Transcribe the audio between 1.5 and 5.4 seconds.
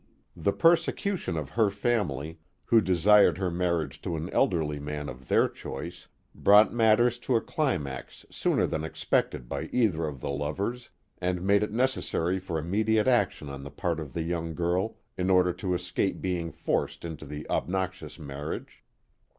her family, who desired her marriage to an elderly man of